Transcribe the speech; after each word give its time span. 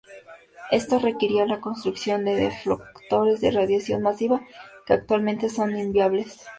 Esto 0.71 0.97
requeriría 0.97 1.45
la 1.45 1.61
construcción 1.61 2.25
de 2.25 2.33
deflectores 2.33 3.39
de 3.39 3.51
radiación 3.51 4.01
masiva, 4.01 4.41
que 4.87 4.93
actualmente 4.93 5.47
son 5.47 5.77
inviables. 5.77 6.39